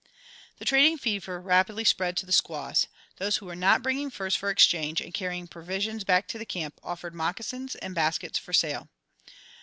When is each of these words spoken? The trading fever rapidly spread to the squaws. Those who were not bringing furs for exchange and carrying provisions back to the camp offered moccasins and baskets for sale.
The 0.57 0.65
trading 0.65 0.97
fever 0.97 1.39
rapidly 1.39 1.83
spread 1.83 2.17
to 2.17 2.25
the 2.25 2.31
squaws. 2.31 2.87
Those 3.17 3.37
who 3.37 3.45
were 3.45 3.55
not 3.55 3.83
bringing 3.83 4.09
furs 4.09 4.35
for 4.35 4.49
exchange 4.49 4.99
and 4.99 5.13
carrying 5.13 5.47
provisions 5.47 6.03
back 6.03 6.27
to 6.29 6.39
the 6.39 6.43
camp 6.47 6.79
offered 6.81 7.13
moccasins 7.13 7.75
and 7.75 7.93
baskets 7.93 8.39
for 8.39 8.51
sale. 8.51 8.89